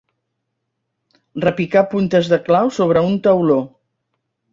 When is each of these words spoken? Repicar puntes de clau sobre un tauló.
Repicar 1.43 1.83
puntes 1.91 2.29
de 2.31 2.39
clau 2.47 2.71
sobre 2.79 3.05
un 3.11 3.21
tauló. 3.29 3.59